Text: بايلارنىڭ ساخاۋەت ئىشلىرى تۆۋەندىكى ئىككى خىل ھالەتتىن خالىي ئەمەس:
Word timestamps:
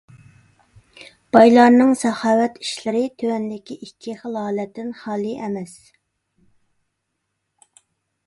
بايلارنىڭ 1.35 1.89
ساخاۋەت 2.03 2.55
ئىشلىرى 2.63 3.03
تۆۋەندىكى 3.23 3.77
ئىككى 3.87 4.15
خىل 4.23 4.39
ھالەتتىن 4.43 4.89
خالىي 5.01 5.37
ئەمەس: 5.41 5.75